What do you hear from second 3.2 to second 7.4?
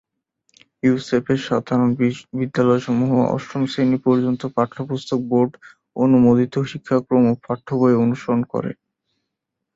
অষ্টম শ্রেণি পর্যন্ত পাঠ্যপুস্তক বোর্ড অনুমোদিত শিক্ষাক্রম ও